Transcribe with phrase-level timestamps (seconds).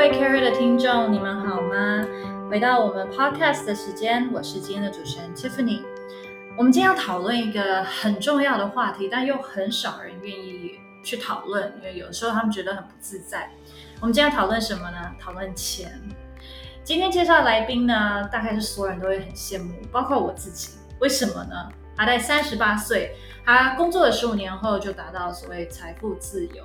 [0.00, 2.02] 位 Carry 的听众，你们好吗？
[2.48, 5.82] 回到我们 Podcast 的时间，我是今天的主持人 Tiffany。
[6.56, 13.50] 我们今天要讨论一个很重要的话题，但又很少人愿意去讨论，因为有时候他们觉得很不自在。
[14.00, 14.96] 我们今天要讨论什么呢？
[15.20, 16.00] 讨论钱。
[16.82, 20.78] 今天介绍的来宾呢，大概是所有人都会很羡慕，包括我自己。
[21.00, 21.68] 为什么呢？
[21.94, 23.14] 他在三十八岁，
[23.44, 26.64] 他工作了十五年后就达到所谓财富自由。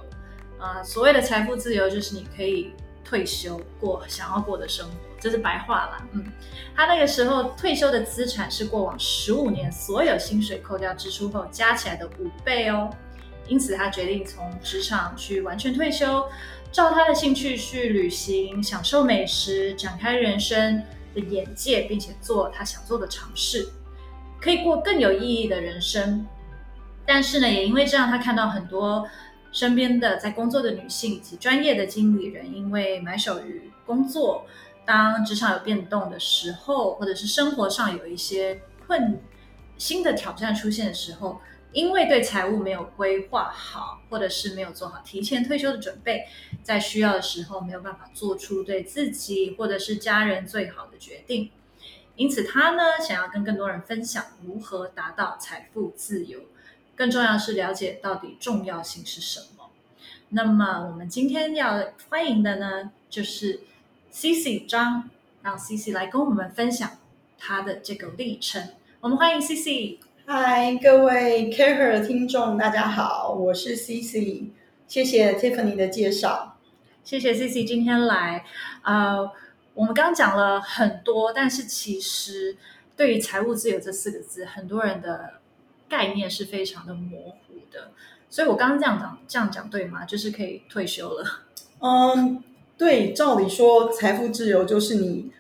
[0.58, 2.74] 啊、所谓的财富自由就是你可以
[3.06, 6.08] 退休过想要过的生活，这是白话啦。
[6.12, 6.26] 嗯，
[6.76, 12.90] 他那个时候退休的资产是过往十五年所有薪水扣掉支出后加起来的五倍哦。
[13.48, 16.28] 因此，他决定从职场去完全退休，
[16.72, 20.82] 照他的兴趣去旅行，享受美食，展开人生
[21.14, 23.70] 的眼界，并且做他想做的尝试，
[24.42, 26.26] 可以过更有意义的人生。
[27.06, 29.08] 但是呢，也因为这样，他看到很多。
[29.56, 34.46] 身边的在工作的女性以及专业的经理人，因为埋首于工作，
[34.86, 39.18] 当职场有变动的时候，或者是生活上有一些困
[39.78, 41.40] 新的挑战出现的时候，
[41.72, 46.28] 因为对财务没有规划好，或者是没有做好提前退休的准备，
[46.62, 51.50] 在需要的时候没有办法做出对自己或者是家人最好的决定，
[52.18, 56.42] 因此他呢，想要跟更多人分享如何达到财富自由。
[56.96, 59.70] 更重要的是了解到底重要性是什么。
[60.30, 63.62] 那么我们今天要欢迎的呢，就是
[64.12, 65.10] CC 张，
[65.42, 66.98] 让 CC 来跟我们分享
[67.38, 68.70] 他的这个历程。
[69.02, 70.00] 我们欢迎 CC。
[70.26, 74.52] 嗨，各位 CAREhER 的听众，大家好，我是 CC。
[74.88, 76.58] 谢谢 Tiffany 的介绍。
[77.04, 78.46] 谢谢 CC 今天来。
[78.84, 79.32] 呃，
[79.74, 82.58] 我们刚刚讲了很多，但是其实
[82.96, 85.42] 对于财务自由这四个字，很多人的。
[85.96, 87.92] 概念是非常的模糊的，
[88.30, 90.04] 所以我刚刚这样讲，这样讲对吗？
[90.04, 91.24] 就是可以退休了。
[91.80, 92.44] 嗯，
[92.78, 95.32] 对，照理说，财富自由就是你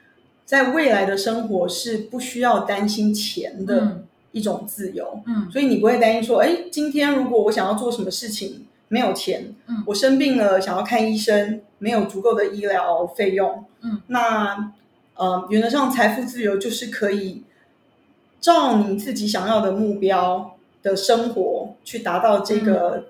[0.45, 5.21] 在未来的生活是不需要担心钱的一种自由。
[5.25, 14.71] 嗯，所以你不会担心说，哎，今天如果我想要做什么事情没有钱，嗯，我生病了想要看医生没有足够的医疗费用，嗯，那
[15.15, 17.43] 呃，原则上财富自由就是可以。
[18.45, 23.05] 照你自己想要的目标的生活去达到这个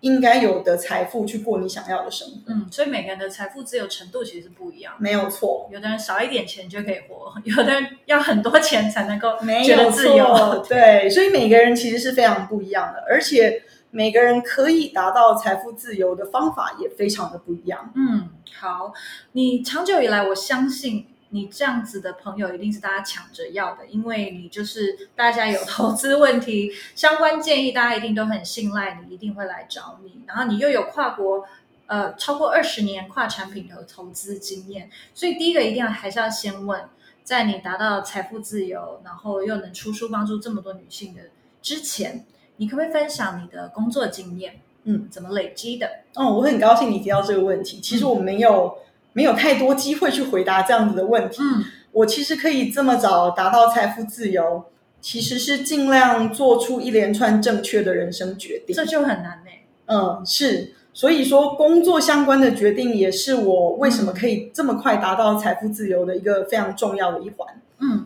[0.00, 2.34] 应该有的财富，去过你想要的生活。
[2.46, 4.94] 嗯，所以每个人的财富自由程度其实是不一样。
[4.98, 10.64] 没有错，有的人少一点钱就可以活，有的人要很多钱才能够没有自由。
[10.68, 13.62] 对，所以每个人其实是非常不一样的，而且
[13.92, 17.92] 每个人可以达到财富自由的方法也非常的不一样。
[17.94, 18.92] 嗯，好，
[19.30, 21.06] 你长久以来，我相信。
[21.34, 30.20] 你这样子的朋友一定是大家抢着要的，因为你就是大家有投资问题相关建议，大家一定都很信赖你，一定会来找你。
[30.26, 31.46] 然后你又有跨国
[31.86, 36.84] 呃超过二十年跨产品的投资经验，所以第一个一定要还是要先问，
[37.24, 41.22] 在你达到财富自由，然后又能出书帮助这么多女性的
[41.62, 42.26] 之前，
[42.58, 44.60] 你可不可以分享你的工作经验？
[44.84, 45.88] 嗯，怎么累积的？
[46.14, 47.80] 哦，我很高兴你提到这个问题。
[47.80, 48.76] 其实我没有。
[48.76, 48.82] 嗯
[49.12, 51.42] 没有太多机会去回答这样子的问题。
[51.42, 54.64] 嗯，我其实可以这么早达到财富自由，
[55.00, 58.74] 其实是尽量做出一连串正确的人生决定。
[58.74, 59.50] 这就很难呢。
[59.86, 60.74] 嗯，是。
[60.94, 67.48] 所以说，工作相关的决定也是我为什么可以这么快达到财富自由的一个非常重要的一环。
[67.78, 68.04] 嗯，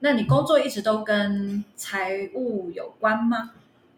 [0.00, 3.50] 那你工作一直都跟财务有关吗？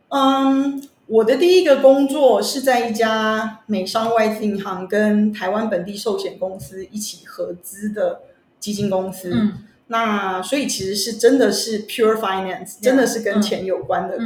[0.09, 0.88] 嗯。
[1.09, 8.22] 我的第一个工作是在一家美商外资银行跟台湾本地寿险公司一起合资的
[8.59, 9.31] 基金公司。
[9.33, 9.53] 嗯，
[9.87, 14.19] 那所以其实是真的是 pure finance，真的是跟钱有关的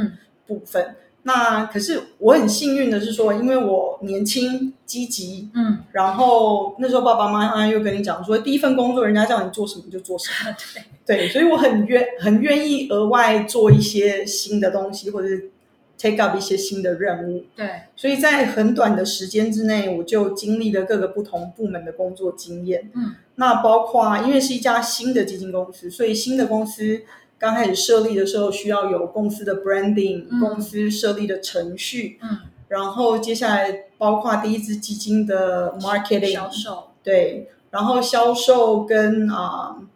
[0.47, 0.83] 部分。
[0.83, 10.55] 嗯，那可是我很幸运的是说，因为我年轻积极，嗯，然后那时候爸爸妈妈又跟你讲说，第一份工作人家叫你做什么就做什么，
[11.05, 15.51] 对，对，所以我很愿很愿意额外做一些新的东西，或者是。
[16.01, 22.89] Take up 一些新的任务，对，所以在很短的时间之内，我就经历了各个不同部门的工作经验。
[22.95, 27.03] 嗯，那包括因为是一家新的基金公司，所以新的公司
[27.37, 32.39] 刚开始设立的时候，需要有公司的 branding，嗯，公司设立的程序，嗯，
[32.69, 39.77] 然后接下来包括第一支基金的 marketing 销售，对，然后销售跟啊。
[39.77, 39.87] 呃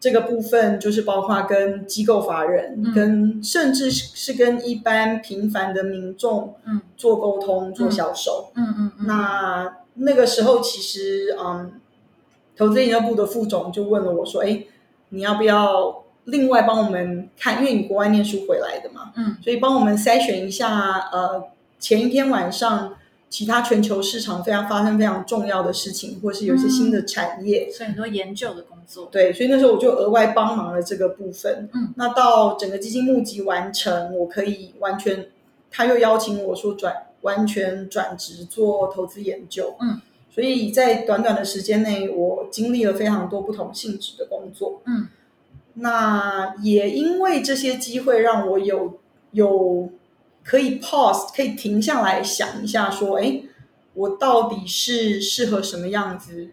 [0.00, 9.06] 这个部分就是包括跟机构法人，嗯、跟甚至是跟一般平凡的民众，嗯，做沟通、做销售，嗯嗯，嗯。
[9.06, 11.72] 那那个时候，其实，嗯，
[12.56, 14.64] 投资研究部的副总就问了我说：“哎，
[15.08, 17.58] 你要不要另外帮我们看？
[17.58, 21.44] 因为你国外念书回来的嘛，嗯，所以帮我们筛选一下，呃，
[21.80, 22.94] 前一天晚上
[23.30, 29.06] 其他全球市场非常发生非常重要的事情，或是有一些新的产业，嗯、所以很多研究的工作。
[29.12, 31.68] 对，所以那时候我就额外帮忙了这个部分。
[31.74, 35.28] 嗯，那到整个基金募集完成，我可以完全，
[35.70, 39.76] 他又邀请我说转完全转职做投资研究。
[39.80, 44.80] 嗯，所以在短短的时间内，我经历了非常多不同性质的工作。
[44.86, 45.08] 嗯，
[45.74, 48.98] 那也因为这些机会，让我有
[49.32, 49.90] 有。
[50.48, 53.42] 可以 pause，可以停下来想一下，说，哎，
[53.92, 56.48] 我到底是适合什么样子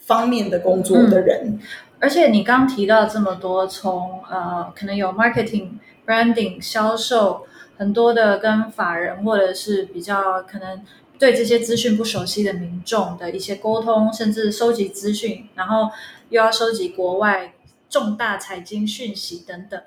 [0.00, 1.46] 方面的工作的人？
[1.46, 1.60] 嗯、
[2.00, 5.74] 而且你刚提到这么多，从呃，可能有 marketing、
[6.04, 10.84] branding、销售，很多的跟法人或者是比较可能
[11.20, 15.88] 对这些资讯不熟悉的民众的一些沟通，甚至收集资讯，然后
[16.30, 17.54] 又要收集国外
[17.88, 19.80] 重大财经讯息等等。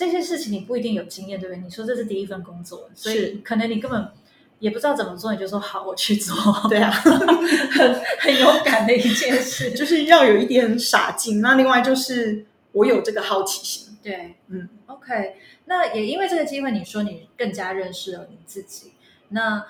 [0.00, 1.62] 这些事情你不一定有经验，对不对？
[1.62, 4.08] 你说这是第一份工作，所以可能你根本
[4.58, 6.34] 也不知道怎么做，你就说好，我去做。
[6.70, 11.42] 对啊，很很勇敢的一件事， 就是要有一点傻劲。
[11.42, 13.94] 那另外就是我有这个好奇心。
[14.02, 15.36] 对，嗯，OK。
[15.66, 18.92] 那也因为这个机会，你说你更加认识了你自己。
[19.28, 19.66] 那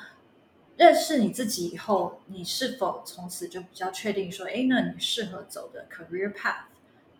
[0.76, 6.69] 认识你自己以后，你是否从此就比较确定说，哎，那你适合走的 career path？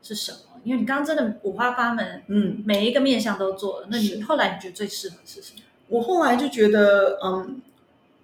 [0.02, 0.38] 是什么？
[0.62, 3.87] 因为你刚刚真的五花八门，嗯，每一个面向都做了。
[3.91, 5.62] 那你后来你觉得最适合是什么？
[5.88, 7.62] 我后来就觉得，嗯，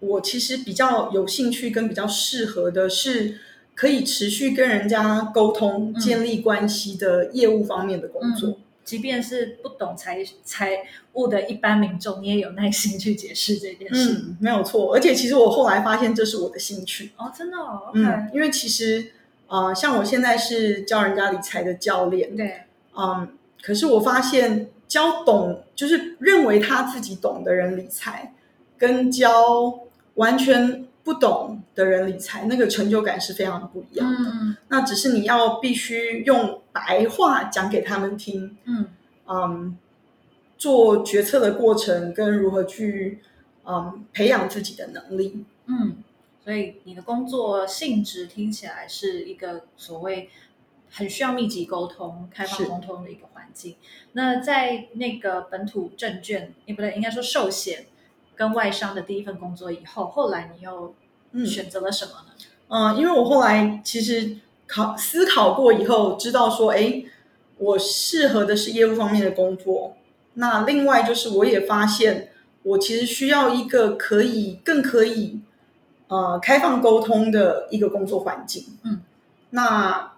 [0.00, 3.38] 我其实比较有兴趣跟比较适合的是
[3.75, 8.50] 可以持续跟人家沟通、嗯、建立关系的业务方面的工作。
[8.50, 10.73] 嗯、即便是不懂财财
[11.14, 14.12] 务的一般民众，你也有耐心去解释这件事。
[14.12, 14.94] 嗯，没有错。
[14.94, 17.12] 而且其实我后来发现这是我的兴趣。
[17.17, 17.90] 哦，真的哦。
[17.94, 19.12] 嗯因为其实。
[19.48, 22.62] 啊、呃，像我现在是教人家理财的教练，对，
[22.96, 23.28] 嗯，
[23.62, 28.34] 可是我发现教懂就是认为他自己懂的人理财，
[28.76, 29.78] 跟教
[30.14, 34.31] 完全不懂的人理财，那个成就感是非常不一样的。
[34.31, 38.87] 嗯，那只是你要必须用白话讲给他们听，嗯，
[39.28, 39.78] 嗯，
[40.58, 43.20] 做决策的过程跟如何去
[43.64, 45.99] 嗯培养自己的能力，嗯。
[46.46, 50.31] 所以你的工作性质听起来是一个所谓
[50.88, 53.75] 很需要密集沟通、开放沟通的一个环境。
[54.12, 57.87] 那在那个本土证券，也不对，应该说寿险
[58.37, 60.94] 跟外商的第一份工作以后，后来你又
[61.44, 62.34] 选择了什么呢？
[62.69, 64.37] 嗯，嗯，因为我后来其实
[64.69, 67.02] 考思考过以后，知道说，哎，
[67.58, 69.96] 我适合的是业务方面的工作。
[70.34, 72.31] 那另外就是，我也发现
[72.62, 75.40] 我其实需要一个可以更可以。
[76.08, 79.00] 呃，开放沟通的一个工作环境，嗯，
[79.50, 80.12] 那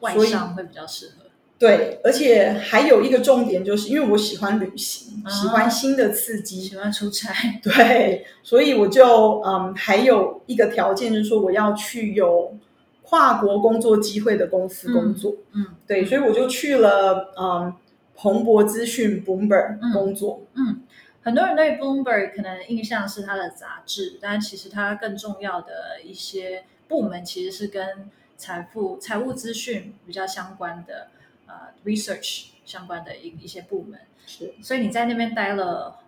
[0.00, 1.12] 外商会比较适合。
[1.58, 7.32] 对，而且还有一个重点，就是因为我喜欢旅行，啊、喜欢新的刺激，喜欢出差，
[7.64, 12.54] 对，所以我就嗯，还有一个条件，就是说我要去有
[13.02, 17.72] 跨国工作机会的公司工作，嗯，嗯对，所以我就去了嗯，
[18.14, 20.66] 彭博资讯 Bloomberg 工作，嗯。
[20.68, 20.80] 嗯
[21.26, 31.08] 很多人对 Bloomberg 可能印象是它的杂志，但其实它更重要的一些部门其实是跟财富、财务资讯比较相关的，
[31.48, 33.98] 呃，research 相关的一一些部门。
[34.24, 35.98] 是，所以你在那边待了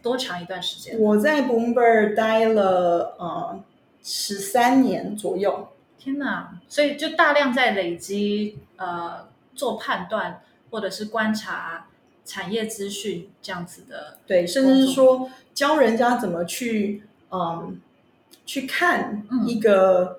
[0.00, 0.98] 多长一段时间？
[0.98, 3.62] 我在 Bloomberg 待了呃
[4.02, 5.68] 十三年左右。
[5.98, 6.58] 天哪！
[6.66, 11.88] 所以就大量在累积呃做判断或者是观察。
[12.26, 17.80] 产业资讯这样子的，对，甚至是说教人家怎么去，嗯，
[18.44, 20.16] 去看一个、嗯、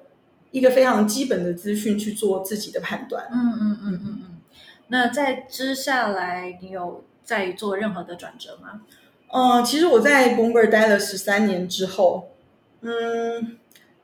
[0.52, 3.28] 一个非常基本的资讯去做自己的判断。
[3.32, 4.38] 嗯嗯嗯嗯嗯。
[4.88, 8.82] 那在接下来，你有在做任何的转折吗？
[9.32, 12.30] 嗯，其实我在 Bloomberg 待了十三年之后，
[12.82, 13.58] 嗯，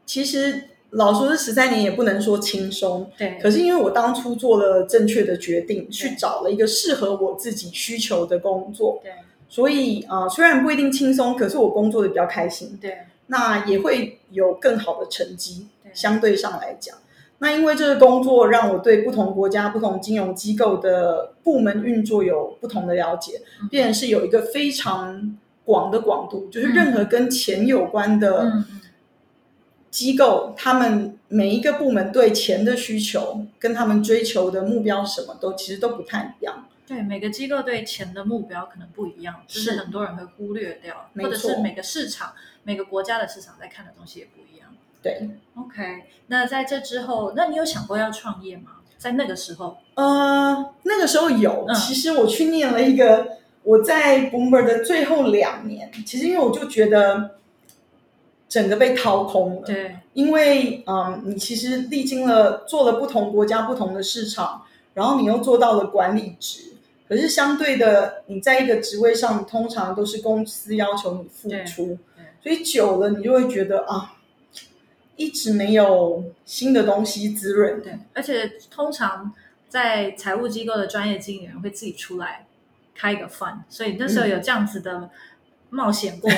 [0.05, 0.69] 其实。
[0.95, 3.39] 老说这十三年也不能说轻松，对。
[3.41, 9.12] 可是因为我当初做了正确的决定，去找了一个适合我自己需求的工作，对。
[9.50, 12.97] 所以啊、呃，虽然不一定轻松，可是我工作的比较开心，对。
[13.27, 16.95] 那也会有更好的成绩，相对上来讲。
[17.39, 28.43] 那因为这个工作让我对不同国家、不同金融机构的部门运作有不同的了解，嗯、变成是有一个非常广的广度，就是任何跟钱有关的。
[28.43, 28.65] 嗯
[29.93, 36.65] 机构他们每一个部门对钱的需求跟他们追求的目标什么都其实都不太一样。
[36.88, 42.33] 对，每个机构对钱的目标可能不一样，是，就是很多人会忽略掉，或者是每个市场、
[42.63, 44.69] 每个国家的市场在看的东西也不一样。
[45.03, 46.05] 对，OK。
[46.27, 48.71] 那在这之后，那你有想过要创业吗？
[48.97, 49.77] 在那个时候？
[49.93, 51.65] 呃，那个时候有。
[51.69, 53.27] 嗯、其实我去念了一个
[53.62, 57.38] 我在 Bloomberg 的最后两年，其实因为我就觉得
[58.53, 59.62] 整个被掏空了。
[59.65, 64.62] 对，因为嗯，你其实历经了做了不同国家不同的市场，
[64.93, 66.74] 然后你又做到了管理职，
[67.10, 71.98] 可是相对的，你在一个职位上，通常都是公司要求你付出，
[72.43, 74.17] 所以久了你就会觉得啊，
[75.15, 77.81] 一直没有新的东西滋润。
[77.81, 79.33] 对，而且通常
[79.67, 82.45] 在财务机构的专业经理人会自己出来。
[82.95, 85.10] 开一个 fund，所以那时候有这样子的
[85.72, 86.38] 冒险过吗？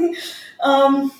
[0.64, 1.10] 嗯，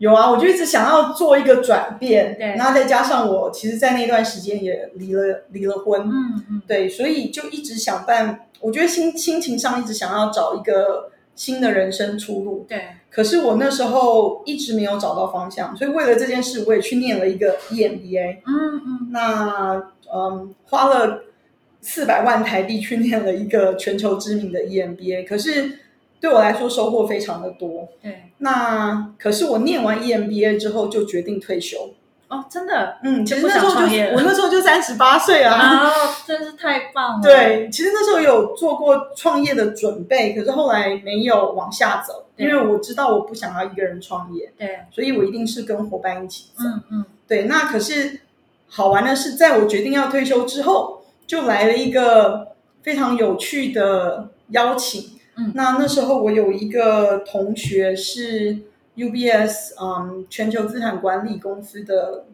[0.00, 21.24] 有啊，我就一直想要做一个转变，对，然后再加上我其实，在那段时间也离了离了婚，嗯嗯，对，所以就一直想办，我觉得心心情上一直想要找一个新的人生出路，对，可是我那时候一直没有找到方向，所以为了这件事，我也去念了一个 EMBA，嗯嗯，那嗯花了。
[21.82, 25.78] 四百万台币去念了一个全球知名的 EMBA，可是
[26.20, 27.88] 对我来说收获非常的多。
[28.02, 31.94] 对，那可是我念完 EMBA 之后就决定退休。
[32.28, 32.98] 哦，真的？
[33.02, 35.90] 嗯，其实那时候就我那时候就三十八岁啊，啊，
[36.26, 37.22] 真是太棒了。
[37.22, 44.52] 对，其实那时候有做过创业的准备，可是后来没有往下走，因为我知道我不想要一个人创业。
[44.56, 46.62] 对，所以我一定是跟伙伴一起走。
[46.64, 47.44] 嗯嗯，对。
[47.44, 48.20] 那可是
[48.68, 50.98] 好玩的是，在我决定要退休之后。
[51.26, 52.48] 就来了一个
[52.82, 58.58] 非常有趣的邀请，嗯，那那时候我有一个同学是
[58.96, 62.26] UBS，嗯，全球资产管理公司的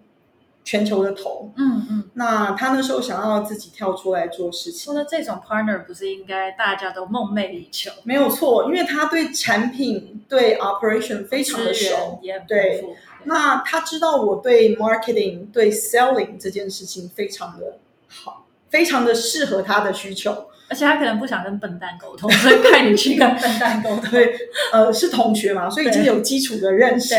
[0.65, 7.93] 全球的头，嗯嗯，那他那时候想要自己跳出来做事情，那这种 partner 不是应该大家都梦寐以求？
[8.03, 12.85] 没有错，因为他对产品对 operation 非常的熟，对，
[13.25, 18.43] 那他知道我对 marketing 对 selling 这件事情非常的好。
[18.69, 24.11] 非常的适合他的需求，而且他可能不想跟笨蛋沟通，所以派你去跟笨蛋沟通。
[24.11, 24.37] 对，
[24.73, 27.15] 呃，是同学嘛，所以已经有基础的认识，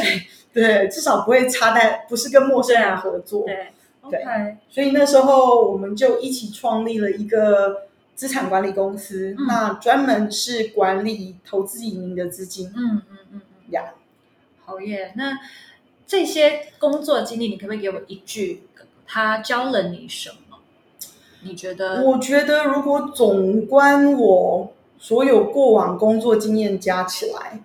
[0.54, 3.46] 对，对，至少不会差在不是跟陌生人合作。
[3.46, 3.74] 对，
[4.10, 4.58] 对。
[4.70, 7.84] 所以那时候我们就一起创立了一个
[8.16, 12.68] 资产管理公司，嗯、那专门是管理投资移民的资金。
[12.76, 15.14] 嗯嗯嗯嗯，呀、yeah，好耶。
[15.16, 15.38] 那
[16.06, 18.64] 这些工作经历，你可不可以给我一句，
[19.06, 20.47] 他教了你什么？
[21.42, 22.04] 你觉得？
[22.04, 27.62] 我觉得，如果总观我所有过往工作经验加起来，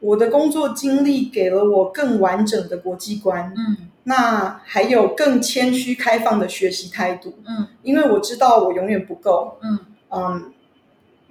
[0.00, 9.78] 我的工作经历给了我更完整的国际观，嗯，那还有更谦虚开放的学习态度，嗯，因为我知道我永远不够，嗯
[10.10, 10.52] 嗯，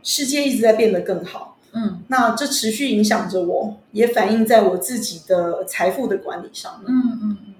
[0.04, 7.54] 世界一直在变得更好，嗯，那这持续影响着我，也反映在我自己的财富的管理上面，嗯嗯嗯，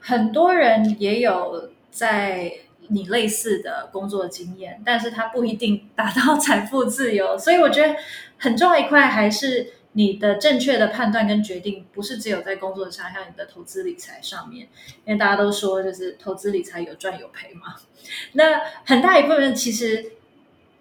[0.00, 2.52] 很多人也有在。
[2.92, 7.96] 你类似的工作经验，但是它不一定达到财富自由， 所以我觉得
[8.36, 14.68] 很重要一块还是你的正确的判断跟决定，不是只有在工作上，像你的投资理财上面，
[15.04, 17.76] 因为大家都说就是投资理财有赚有赔嘛。
[18.34, 20.12] 那很大一部分其实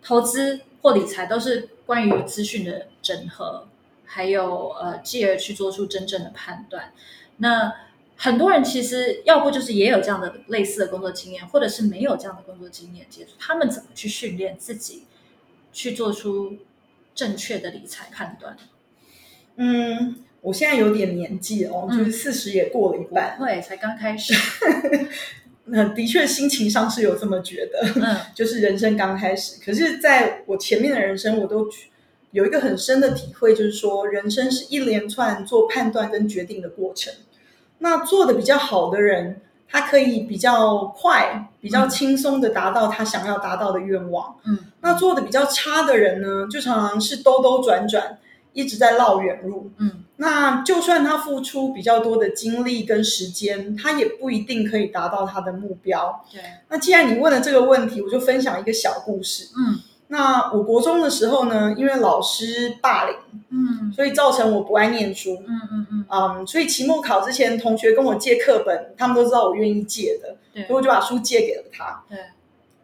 [0.01, 3.67] 投资或理财都是关于资讯的整合，
[4.05, 6.91] 还有呃，继而去做出真正的判断。
[7.37, 7.73] 那
[8.21, 15.05] 很多人其实要不就是也有这样的类似的工作经验，或者是没有这样的工作经验接触，他们怎么去训练自己
[15.71, 16.57] 去做出
[17.15, 18.57] 正确的理财判断？
[19.55, 24.33] 嗯，我现在有点年纪哦，就是四十也过了一半，对、嗯，才刚开始。
[25.71, 29.61] 那的确心情上是有这么觉得，嗯，就是人生刚开始。
[29.63, 31.69] 可是在我前面的人生，我都
[32.31, 37.13] 有一个很深的体会，就是说人生是一连串做判断跟决定的过程。
[37.79, 44.35] 那做的比较好的人，他可以比较快、比较轻松的达到他想要达到的愿望。
[44.45, 48.17] 嗯，那做的比较差的人呢，就常常是兜兜转转，
[48.53, 49.71] 一直在绕远路。
[49.77, 56.25] 嗯，那就算他付出比较多的精力跟时间，他也不一定可以达到他的目标。
[56.31, 56.41] 对。
[56.69, 59.49] 那既然你问了这个问题，我就分享一个小故事。
[59.57, 59.79] 嗯。
[60.11, 63.15] 那我国中的时候呢，因为老师霸凌，
[63.51, 72.03] 嗯，所以造成我不爱念书，嗯嗯嗯，嗯，所以期末考之前，同学跟我借课本，他们都知道我愿意借的，对，所以我就把书借给了他。
[72.09, 72.17] 对，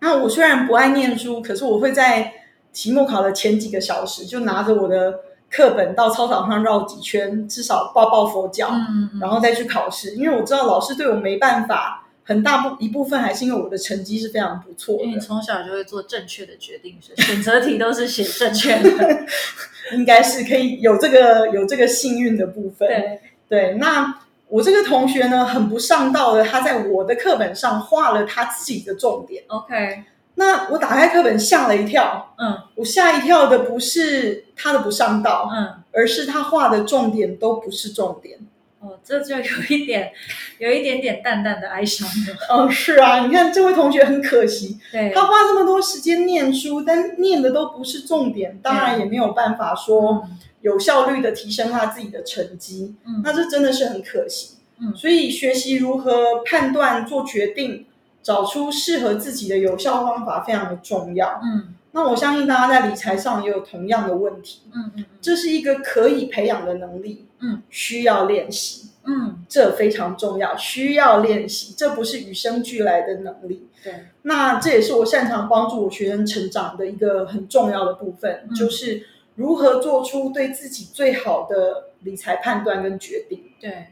[0.02, 2.32] 那我虽然不爱念书，可是我会在
[2.72, 12.04] 期末考的前几个小时，就拿着我的课本到操场上绕几圈，至少抱抱佛脚，嗯嗯，然后再去考试，因为我知道老师对我没办法。
[12.28, 19.26] 很大部一部分还是因为我的成绩是非常不错的，因为你从小就会做正确的决定，选择题都是写正确的，
[19.96, 22.88] 应该是可以有这个有这个幸运的部分。
[22.88, 29.44] 对对，那我这个同学呢，很不上道的，他在我的课本上画了他自己的重点。
[29.48, 30.04] OK，
[30.34, 38.40] 那我打开课本吓了一跳，嗯，我吓一跳的不是他的不上道，嗯，而是他画的重点都不是重点。
[38.86, 40.12] 哦，这就有一点，
[40.60, 42.36] 有一点点淡淡的哀伤了。
[42.50, 50.28] 哦，是啊，你看这位同学很可惜，对，他花这么多时间念书，但念的都不是重点，当然也没有办法说
[50.62, 54.56] 有效率的提升他自己的成绩，嗯，那这真的是很可惜。
[54.80, 57.86] 嗯，所以学习如何判断、做决定。
[58.26, 61.40] 找出适合自己的有效方法非常的重要。
[61.44, 64.64] 嗯，那我相信大家在理财上也有同样的问题。
[64.74, 67.26] 嗯嗯，这是一个可以培养的能力。
[67.40, 68.90] 嗯，需要练习。
[69.06, 71.74] 嗯，这非常重要，需要练习。
[71.78, 73.70] 这不是与生俱来的能力。
[73.82, 83.46] 对，那这也是我擅长帮助我学生成长的一个很重要的部分，嗯，就是如何做出对自己最好的理财判断跟决定。
[83.62, 83.88] 对，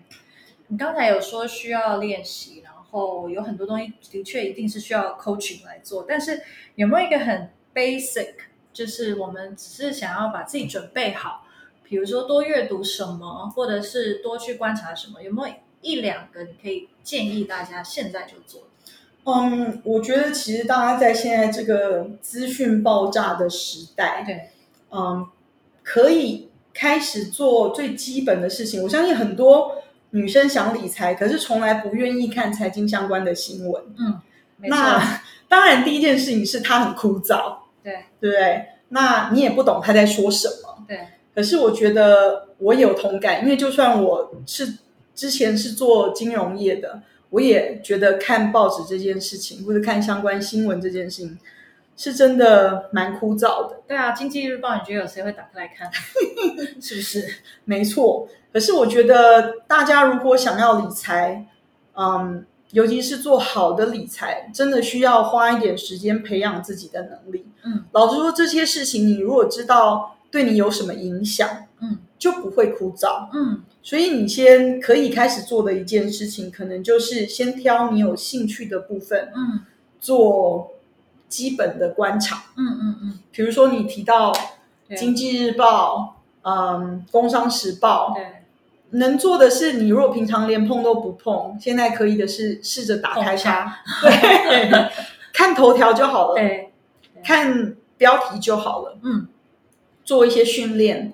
[0.67, 2.62] 你刚才有说需要练习。
[2.65, 6.41] 然后，有很多东西的确一定是需要 coaching 来做，但是
[6.75, 8.34] 有没有一个很 basic，
[8.72, 11.46] 就是我们只是想要把自己准备好，
[11.84, 18.63] 比如说多阅读什么，或者是多去观察什么，有没有一两个你可以建议大家现在就做？
[19.25, 24.50] 嗯，我觉得其实大家在现在这个资讯爆炸的时代，对，
[24.92, 25.27] 嗯，
[25.84, 28.84] 可以开始做最基本的事情。
[28.84, 29.80] 我相信很多。
[30.15, 33.84] 女生想理财，可是从来不愿意看财经相关的新闻。
[33.98, 34.22] 嗯，
[34.58, 34.77] 没错。
[34.77, 38.65] 那当然，第一件事情是它很枯燥，对，对不对？
[38.89, 40.85] 那你也不懂他在说什么。
[40.87, 40.99] 对。
[41.35, 44.77] 可是我觉得我有同感，因为就算我是
[45.15, 51.39] 之前是做金融业的，我也觉得看报纸这件事情，或者看相关新闻这件事情，
[51.97, 53.81] 是真的蛮枯燥的。
[53.87, 55.89] 对啊，《经济日报》你觉得有谁会打开来看？
[56.79, 57.27] 是不是？
[57.65, 58.27] 没错。
[58.51, 61.47] 可是我觉得大家如果想要理财，
[61.95, 67.46] 嗯，尤其是做好的理财，真的需要花一点时间培养自己的能力。
[67.63, 71.48] 嗯，老实说，这些事情你如果知道对你有什么影响，
[71.82, 73.30] 嗯，就不会枯燥。
[73.32, 79.62] 嗯，所以你先可以开始做的一件事情，可能就是先挑你有兴趣的部分，嗯，
[80.00, 80.72] 做
[81.29, 82.46] 基本的观察。
[82.57, 84.33] 嗯嗯嗯，比如说你提到
[84.98, 86.18] 《经济日报》，
[86.50, 88.43] 嗯，《工商时报》，对。
[88.94, 94.90] 能做的是，你如果平常连碰都不碰，现在可以的是试着打开它， 对，
[95.34, 96.72] 看头条就好了，对，
[97.24, 99.27] 看标题就好了，嗯，
[100.03, 101.12] 做一些训练，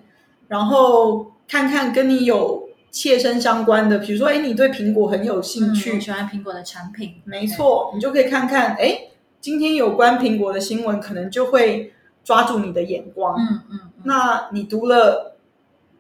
[0.50, 9.04] 然后看看跟你有切身相关的，比如说，哎，你对苹果很有兴趣，嗯、喜欢苹果的产品，没错，你就可以看看，哎，
[9.40, 11.94] 今天有关苹果的新闻，可能就会
[12.26, 15.38] 抓住你的眼光，嗯嗯，嗯，那你读了。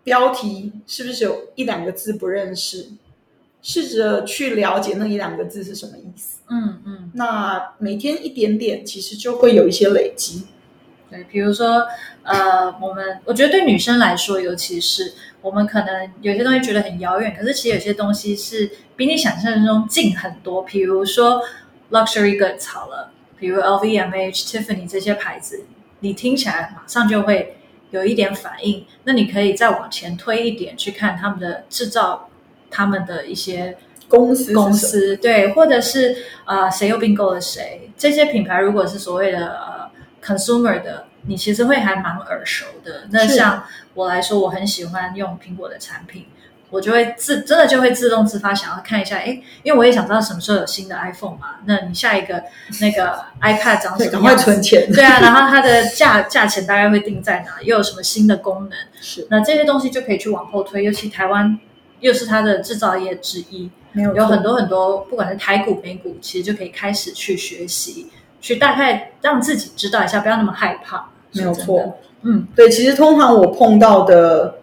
[0.03, 2.89] 标题是不是有一两个字不认识？
[3.61, 6.39] 试着去了解那一两个字是什么意思。
[6.49, 7.11] 嗯嗯。
[7.13, 10.47] 那每天一点点，其实就会有一些累积。
[11.11, 11.85] 对，比如说，
[12.23, 20.63] 呃，我们我觉得对女生来说，尤其是我们可能有些东西觉得很遥远，可是其实有些东西是比你想象中近很多。
[20.63, 21.41] 比如说
[21.91, 25.65] luxury goods 好了，比如 LVMH、Tiffany 这些牌子，
[25.99, 27.57] 你听起来马上就会。
[27.91, 32.29] 有一点反应，那你可以再往前推一点，去看他们的制造，
[32.69, 37.89] 他们的一些公司公司对，或者是啊、呃、谁又并购了谁？
[37.97, 39.89] 这些品牌如果是所谓的呃
[40.23, 43.07] consumer 的，你其实会还蛮耳熟的。
[43.11, 46.25] 那像我来说，我很喜欢用苹果的产品。
[46.69, 51.55] 我就会自真的就会自动自发想要看一下，哎，因为我也想知道什么时候有新的 iPhone 嘛。
[51.65, 52.43] 那你下一个
[52.79, 54.11] 那个 iPad 长什么样？
[54.11, 54.87] 赶快存钱。
[54.91, 57.59] 对啊，然后它的价价钱大概会定在哪？
[57.63, 58.77] 又有什么新的功能？
[59.01, 59.25] 是。
[59.31, 61.57] 那这些东西就可以去往后推，尤其台湾
[62.01, 71.09] 又是它的制造业之一，没有有很多很多，不管是台股、美股，其实就可以开始去学习，去大概让自己知道一下，不要那么害怕。
[71.31, 71.97] 没有错。
[72.21, 74.58] 嗯，对，其实通常我碰到的。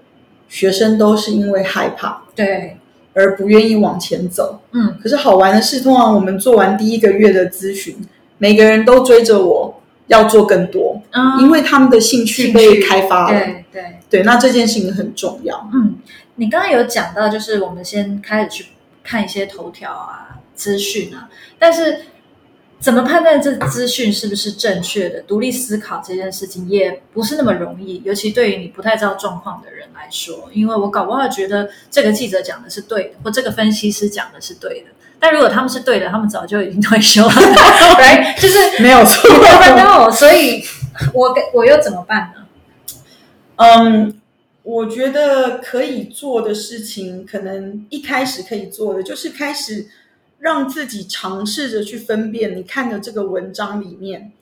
[0.49, 2.77] 学生都是因为害怕，对，
[3.15, 4.61] 而不愿意往前走。
[4.73, 7.97] 嗯，可是好玩的是，通常我们做完第一个月的咨询，
[8.39, 13.39] 每个人都追着我要做更多，嗯，因为他们的兴趣被开发了。
[13.39, 15.69] 对对对，那这件事情很重要。
[15.75, 15.97] 嗯，
[16.37, 18.67] 你刚刚有讲到，就是我们先开始去
[19.03, 21.29] 看一些头条啊、资讯啊，
[21.59, 22.01] 但是。
[22.79, 25.21] 怎么判断这资讯是不是正确的？
[25.23, 30.49] 独立思考这件事情也不是那么容易，尤其对于你不太知道状况的人来说。
[30.53, 34.91] 因为我搞不好觉得这个记者讲的是对的，或这个分析师讲的是对的。
[35.19, 37.33] 但如果他们是对的，他们早就已经退休了，
[37.97, 40.11] 对，就是没有错。
[40.11, 40.63] 所以
[41.15, 42.47] 我我又怎么办呢？
[43.57, 44.21] 嗯，
[44.63, 49.87] 我觉得可以做的事情，可能一开始可以做的就是开始。
[50.39, 54.33] 让自己尝试着去分辨你看的这个文章里面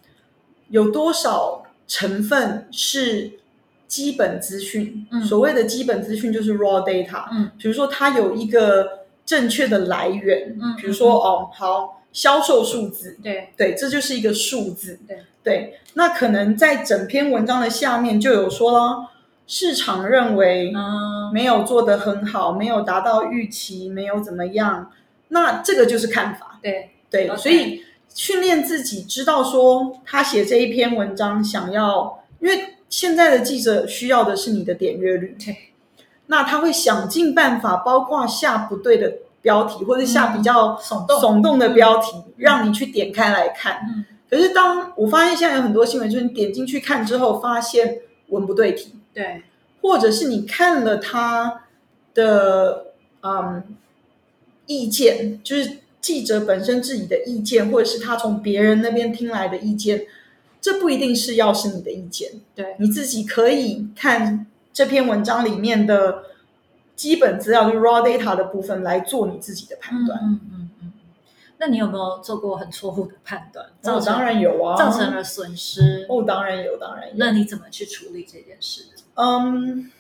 [0.69, 3.39] 有多少成分是
[3.87, 5.07] 基本资讯？
[5.13, 7.29] 嗯，所谓的基本资讯就是 raw data。
[7.31, 10.59] 嗯，比如说它有一个正确的来源。
[10.61, 13.17] 嗯，比如说哦，好，销售数字。
[13.23, 14.99] 对对，这就是一个数字。
[15.07, 19.11] 对对，那可能在整篇文章的下面就有说了，
[19.47, 20.73] 市场认为
[21.33, 24.91] 没有做得很好，没有达到预期，没有怎么样。
[25.29, 26.59] 那这个就是看法。
[26.63, 27.37] 对对，okay.
[27.37, 27.85] 所以。
[28.17, 35.73] 训练自己知道说，他写这一篇文章想要，因为现在的记者需要的是你的点阅率，对，
[36.27, 43.81] 那他会想尽办法，包括下不对的标题，或者下比较耸动耸动的标题，嗯，让你去点开来看。
[43.85, 49.43] 嗯，可是当我发现现在有很多新闻，就是你点进去看之后，发现文不对题，对，
[49.83, 51.63] 或者是你看了他
[52.15, 52.93] 的
[53.25, 53.61] 嗯
[54.67, 55.79] 意见，就是。
[56.05, 60.05] 记者本身自己的意见，或者是他从别人那边听来的意见，
[60.61, 62.31] 这不一定是要是你的意见。
[62.55, 66.25] 对，你自己可以看这篇文章里面的
[66.95, 70.21] 基本资料，就是 raw data 的部分来做你自己的判断。
[70.23, 70.93] 嗯嗯嗯。
[71.57, 73.65] 那你有没有做过很错误的判断？
[73.85, 76.05] 哦，当然有啊，造成了损失。
[76.11, 77.15] 哦，当然有，当然有。
[77.17, 78.85] 那你怎么去处理这件事？
[79.15, 79.91] 嗯。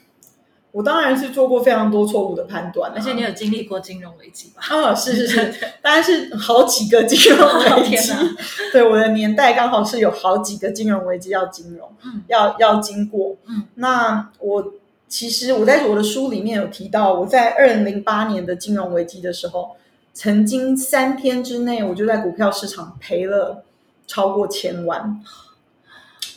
[0.74, 4.60] 我当然是做过非常多错误的判断，而且你有经历过金融危机吧？
[4.60, 8.10] 啊、哦，是是是，当然是好几个金融危机。
[8.10, 8.16] 哦、
[8.72, 13.36] 对，我的年代刚好是有好几个金融危机要金融，嗯，要要经过。
[13.46, 14.72] 嗯，那我
[15.06, 19.76] 其实我在我的书里面有提到，我在二零零八年的金融危机的时候，
[20.12, 23.62] 曾经三天之内我就在股票市场赔了
[24.08, 25.20] 超过千万，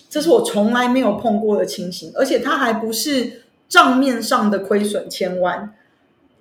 [0.07, 3.41] 这是我从来没有碰过的情形，而且它还不是。
[3.67, 5.73] 账面上的亏损千万，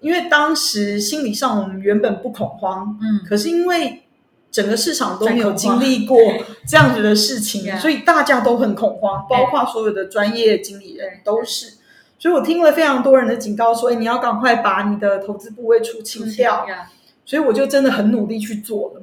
[0.00, 4.02] 因为当时心理上我们原本不恐慌，嗯，可是因为
[4.50, 6.18] 整个市场都没有经历过
[6.66, 11.74] 这样子的事情， 所以大家都很恐慌，包括所有的专业经理人都是。
[12.18, 16.66] 所以我听了非常多人的警告说，说、欸、你要赶快把你的投资部位出清掉。
[17.28, 19.02] 所以我就真的很努力去做了。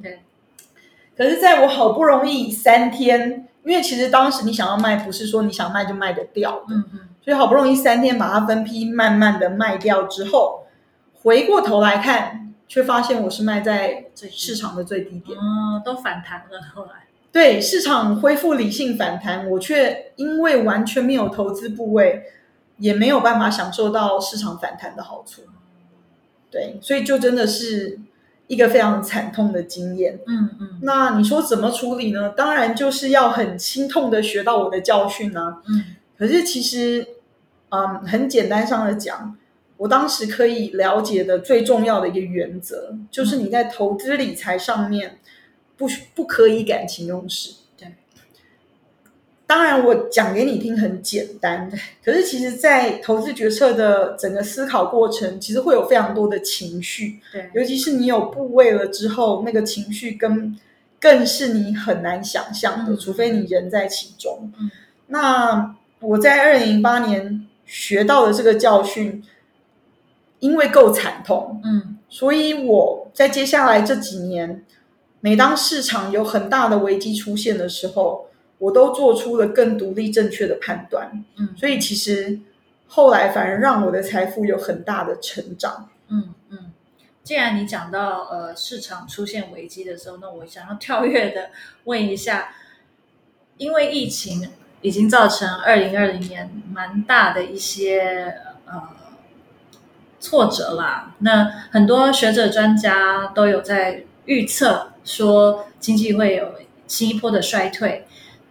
[1.16, 6.74] 可是在我好不容易三天，因为其实当时你想要卖，不是说你想卖就卖得掉的。
[6.74, 10.66] 嗯嗯所以好不容易三天把它分批慢慢的卖掉之后，
[11.22, 15.38] 回过头来看，却发现我是卖在市场的最低点。
[15.38, 16.60] 哦，都反弹了。
[16.74, 22.24] 后来，对，市场恢复理性反弹，我却因为完全没有投资部位，
[22.76, 25.42] 也没有办法享受到市场反弹的好处。
[26.50, 27.98] 对，所以就真的是
[28.48, 30.20] 一个非常惨痛的经验。
[30.26, 30.78] 嗯嗯。
[30.82, 32.28] 那你说怎么处理呢？
[32.36, 35.62] 当然就是要很心痛的学到我的教训啊。
[35.66, 35.84] 嗯。
[36.18, 37.06] 可是其实。
[37.70, 39.36] 嗯，很简单上的讲，
[39.78, 45.18] 我当时可以了解的最重要的一个原则，就是你在投资理财上面
[45.76, 47.54] 不不可以感情用事。
[47.76, 47.94] 对，
[49.44, 51.68] 当然我讲给你听很简单，
[52.04, 57.18] 可是其实，在投资决策的整个思考过程，其实会有非常多的情绪。
[57.32, 60.56] 对，尤其是你有部位了之后，那个情绪跟
[61.00, 64.52] 更是你很难想象的，嗯，除非你人在其中。
[64.60, 64.70] 嗯，
[65.08, 65.74] 那
[66.04, 67.46] 我在二零零八年。
[67.66, 69.24] 学到的这个教训，
[70.38, 74.62] 因为够惨痛，嗯，所以我在接下来这几年，
[75.20, 78.26] 每当市场有很大的危机出现的时候，
[78.58, 82.38] 我都做出了更独立正确的判断，嗯，所以其实
[82.86, 86.70] 后来反而让我的财富有很大的成长，嗯嗯。
[87.22, 91.48] 既然你讲到呃市场出现危机的时候，那我想要跳跃的
[91.84, 92.54] 问一下，
[93.56, 94.46] 因为疫情。
[94.84, 98.34] 已经造成二零二零年蛮大的一些
[98.66, 98.82] 呃
[100.20, 101.14] 挫折啦。
[101.20, 106.52] 那很多学者专家都有在预测说经济会有
[106.86, 108.06] 新一波的衰退。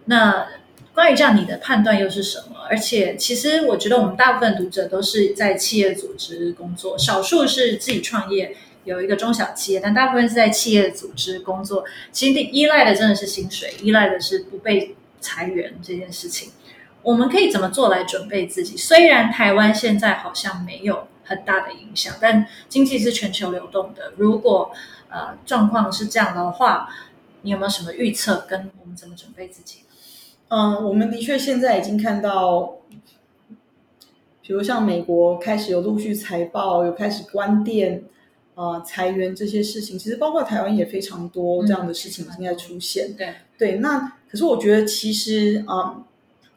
[0.05, 0.47] 那
[0.95, 2.65] 关于这样，你的判断又是什么？
[2.67, 11.83] 而且，其实我觉得我们大部分读者都是在企业组织工作，少数是自己创业，有一个中小企业，但大部分是在企业组织工作。
[12.11, 14.95] 其实依赖的真的是薪水，依赖的是不被。
[15.23, 16.51] 裁员这件事情，
[17.01, 18.75] 我们可以怎么做来准备自己？
[18.75, 24.11] 虽然台湾现在好像没有很大的影响，但经济是全球流动的。
[24.17, 24.71] 如果
[25.09, 26.89] 呃状况是这样的话，
[27.43, 28.45] 你有没有什么预测？
[28.47, 29.79] 跟我们怎么准备自己？
[30.49, 32.75] 嗯，我们的确现在已经看到，
[34.41, 38.03] 比如像美国开始有陆续财报，有开始关店。
[38.55, 43.07] 啊、呃，裁员这些事情，其实包括台湾也非常多这样的事情正在出现。
[43.07, 46.03] 嗯、对对，那可是我觉得其实啊、呃，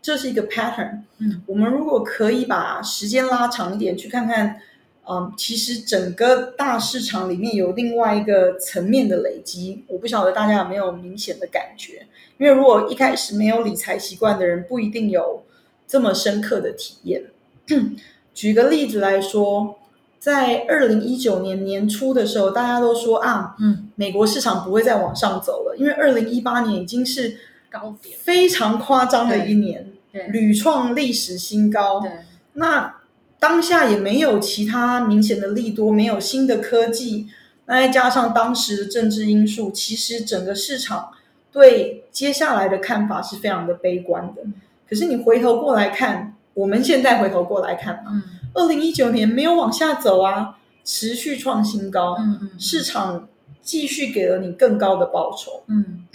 [0.00, 1.00] 这是一个 pattern。
[1.18, 4.58] 嗯，我们如果可以把时间拉长一点，去看看
[5.06, 12.06] 嗯，其实整个大市场里面有另外一个层面的累积，我不晓得大家有没有明显的感觉？
[12.38, 15.44] 因为如果一开始没有理财习惯的人，不一定有
[15.86, 17.24] 这么深刻的体验。
[18.32, 19.78] 举个例子来说，
[20.18, 27.36] 在二零一九年年初的时候，大家都说啊，嗯，美国市场不会再往上走了，因为二零一八年已经是
[27.78, 29.92] 高点，非常夸张的一年，
[30.30, 32.00] 屡创历史新高。
[32.00, 32.10] 对，
[32.54, 32.96] 那
[33.38, 37.28] 当下也没有其他明显的利多，没有新的科技，
[37.66, 41.10] 那再加上当时的政治因素，其实整个市场
[41.52, 44.42] 对接下来的看法是非常的悲观的。
[44.88, 46.32] 可是你回头过来看。
[46.56, 48.22] 我们现在回头过来看嘛，
[48.54, 53.28] 二零一九年没有往下走啊，持续创新高，嗯嗯，市场
[53.60, 56.06] 继续给了你更高的报酬，嗯，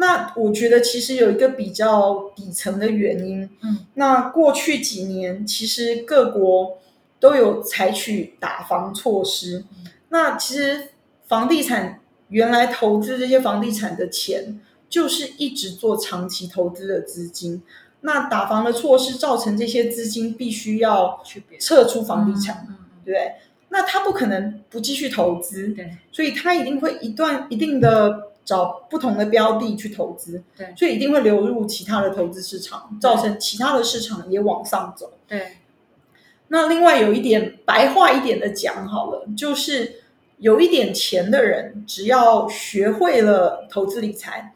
[0.00, 6.78] 那我觉得其实有一个比较底层的原因，嗯，那过去几年其实各国
[7.18, 9.64] 都有采取打房措施，
[10.10, 10.90] 那其实
[11.26, 17.62] 房地产原来投资这些房地产的钱，就是一直做长期投资的资金。
[18.02, 21.20] 那打房的措施造成这些资金必须要
[21.58, 22.64] 撤出房地产，
[23.04, 23.32] 对不对？
[23.70, 35.58] 那他不可能不继续投资，对，所以他一定会一段一定的找不同的标的去投资，对，所以一定会流入其他的投资市场，造成其他的市场也往上走，对。
[36.48, 40.00] 那另外有一点白话一点的讲好了，就是
[40.38, 44.54] 有一点钱的人，只要学会了投资理财。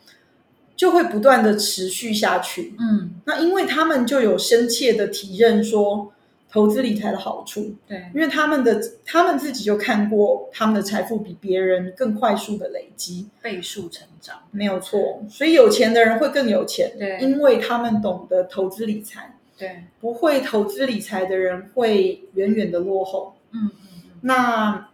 [0.75, 6.13] 就会不断的持续下去，嗯，那因为他们就有深切的体认说
[6.53, 24.91] 投资理财的好处，对，因为他们的他们自己就看过他们的财富比别人更快速的累积，倍数成长，没有错，所以有钱的人会更有钱，对，因为他们懂得投资理财，对，不会投资理财的人会远远的落后，嗯嗯嗯，那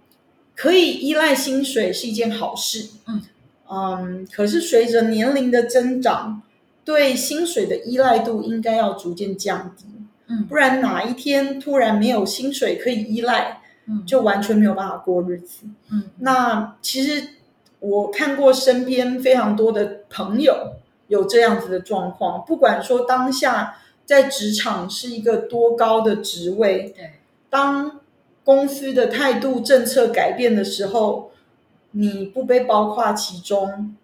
[0.54, 3.22] 可以依赖薪水是一件好事，嗯。
[3.70, 6.40] 嗯，可是随着年龄的增长，
[6.86, 9.84] 对薪水的依赖度应该要逐渐降低。
[10.28, 15.66] 嗯，不然哪一天突然没有薪水可以依赖，嗯，就完全没有办法过日子。
[15.90, 17.28] 嗯，那其实
[17.80, 20.74] 我看过身边非常多的朋友
[21.08, 27.12] 有这样子的状况，不管说当下在职场是一个多高的职位，对，
[27.50, 28.00] 当
[28.44, 31.30] 公司的态度政策改变的时候。
[31.92, 33.96] 你不被包括其中，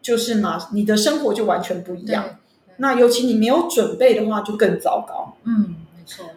[0.00, 2.38] 就是嘛，你的生活就完全不一样。
[2.78, 5.36] 那尤其你没有准备的话，就更糟糕。
[5.44, 6.30] 嗯，没错。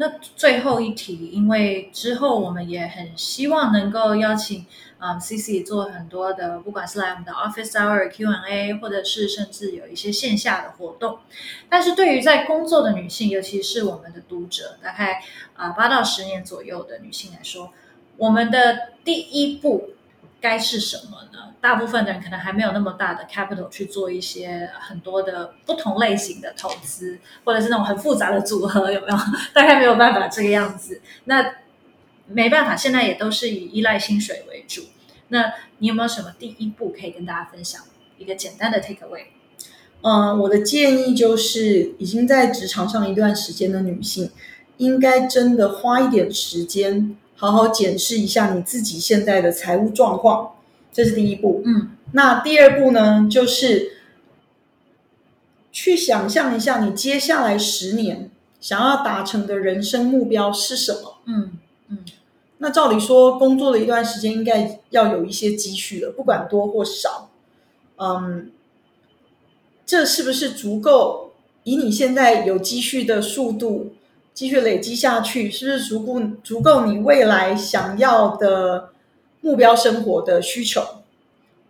[0.00, 4.64] 那最后一题，因为之后我们也很希望能够邀请
[4.98, 11.18] 啊、嗯、CC 做很多的，不管是来我们的 Office Hour Q&A，或者是甚至有一些线下的活动。
[11.68, 15.20] 但是对于在工作的女性，尤其是我们的读者，大概
[15.56, 17.70] 啊八到十年左右的女性来说。
[18.18, 19.90] 我们的第一步
[20.40, 21.54] 该是什么呢？
[21.60, 29.16] 大部分的人可能还没有那么大的 capital 去做一些很多的不同类型的投资，或者是那种很复杂的组合，有没有？
[29.52, 31.00] 大概没有办法这个样子。
[31.24, 31.54] 那
[32.28, 34.82] 没办法，现在也都是以依赖薪水为主。
[35.28, 37.82] 那你有没有什么第一步可以跟大家分享？
[38.16, 39.24] 一个简单的 take away？
[40.02, 44.30] 嗯，我的建议就是，已经在职场上一段时间的女性，
[44.76, 47.16] 应该真的花一点时间。
[47.38, 50.56] 好好检视一下你自己现在的财务状况，
[50.92, 51.62] 这是第一步。
[51.64, 53.92] 嗯，那第二步呢，就是
[55.70, 58.28] 去想象一下你接下来十年
[58.60, 61.18] 想要达成的人生目标是什么。
[61.26, 61.52] 嗯
[61.86, 61.98] 嗯，
[62.58, 67.30] 那照理说，工作了一段时间，应该要有一些积蓄了，不管多或少。
[67.98, 68.50] 嗯，
[69.86, 71.30] 这是不是足够？
[71.62, 73.92] 以你现在有积蓄的速度，
[74.38, 78.90] 继续累积下去，是不是足够足够你未来想要的
[79.40, 80.80] 目标生活的需求？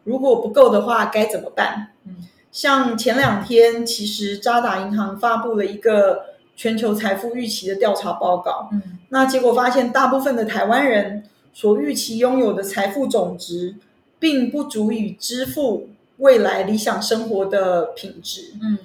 [0.05, 1.93] 如果不够的话，该怎么办？
[2.07, 6.27] 嗯，像前两天，其实渣打银行发布了一个
[6.57, 8.69] 全球财富预期的调查报告。
[8.71, 13.77] 嗯，那结果发现，大部分的台湾人所预期拥有的财富总值，
[14.19, 18.53] 并不足以支付未来理想生活的品质。
[18.61, 18.77] 嗯。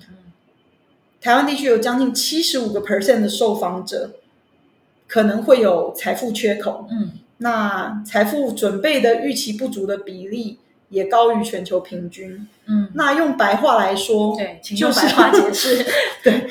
[1.23, 4.11] 台湾地区有将近七十五个 percent 的受访者
[5.07, 10.59] 可能会有财富缺口，嗯，那财富准备的预期不足的比例
[10.89, 15.85] 也高于全球平均，嗯，那用白话来说，对，请用白话解释，
[16.21, 16.45] 对，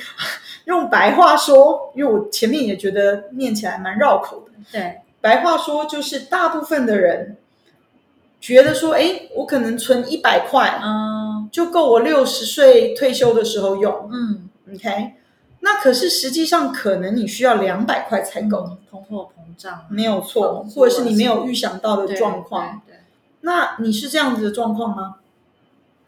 [0.65, 7.37] 用白话说，因为我前面也觉得念起来蛮绕口的，对，白话说就是大部分的人
[8.41, 14.49] 觉得说，哎，我可能存一百块，嗯，就够我六十岁退休的时候用，嗯。
[14.75, 15.13] OK，
[15.61, 22.81] 那可是实际上可能你需要两百块才够，嗯、通货膨胀没有错，或者是你没有预想到的状况。
[22.87, 23.01] 对，对，对，
[23.43, 25.17] 那你是这样子的状况吗？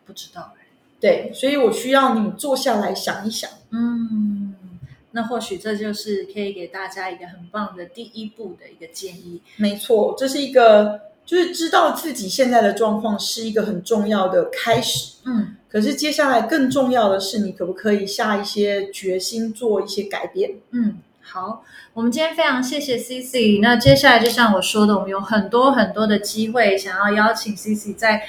[0.06, 0.66] 不知道哎。
[1.00, 3.50] 对，所以我需要你坐下来想一想。
[3.70, 4.54] 嗯，
[5.10, 9.42] 那或许这就是可以给大家一个很棒的第一步的一个建议。
[9.56, 11.12] 没错，这是一个。
[11.26, 20.52] 就是知道自己现在的状况是一个很重要的开始，嗯，可是接下来更重要的是，你可不可以下一些决心做一些改变？
[20.72, 23.60] 嗯，好，我们今天非常谢谢 CC。
[23.62, 28.22] 那接下来就像我说的，我们有很多很多的机会，想要邀请 CC 在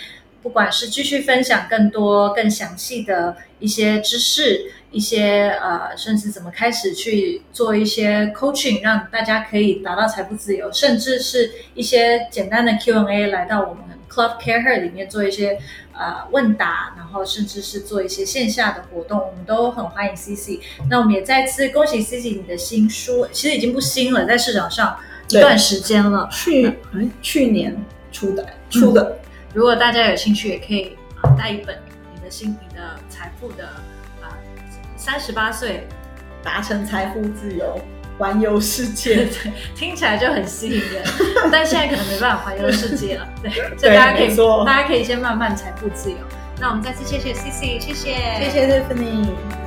[0.45, 4.71] 不管是继续分享更多更详细的一些知识。
[4.91, 15.59] 一些呃，甚至怎么开始去做一些 coaching，让大家可以达到财富自由，甚至是一些简单的 Q&A 来到我们 Club CAREhER 里面做一些
[15.91, 20.61] 呃问答，然后甚至是做一些线下的活动，我们都很欢迎 CC。
[20.89, 27.75] 那我们也再次恭喜 CC 你的新书，其实已经不新了，在市场上一段时间了，去哎去年
[28.13, 29.17] 出的出的。
[29.55, 31.81] 嗯，如果大家有兴趣，也可以啊带一本
[32.13, 33.67] 你的心你的财富的。
[34.97, 35.87] 三十八岁
[36.41, 37.79] 达成财富自由，
[38.17, 39.27] 环游世界，
[39.75, 41.03] 听起来就很吸引人。
[41.51, 46.17] 但现在可能没办法环游世界了，对，所以大家可以大家可以先慢慢财富自由。
[46.59, 49.64] 那我们再次谢谢 CC，谢谢，谢谢 Tiffany。